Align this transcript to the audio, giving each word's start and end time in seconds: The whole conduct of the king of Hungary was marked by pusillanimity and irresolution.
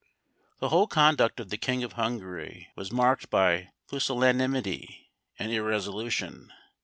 The 0.57 0.69
whole 0.69 0.87
conduct 0.87 1.39
of 1.39 1.49
the 1.51 1.59
king 1.59 1.83
of 1.83 1.93
Hungary 1.93 2.69
was 2.75 2.91
marked 2.91 3.29
by 3.29 3.69
pusillanimity 3.87 5.11
and 5.37 5.51
irresolution. 5.51 6.51